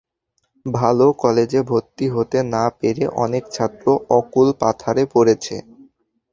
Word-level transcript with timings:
ভালাে 0.65 1.07
কলেজে 1.21 1.61
ভর্তি 1.69 2.05
হতে 2.15 2.37
না 2.53 2.63
পেরে 2.79 3.05
অনেক 3.23 3.43
ছাত্র 3.55 3.85
অকূল 4.17 4.47
পাথারে 4.61 5.03
পড়েছে। 5.13 5.55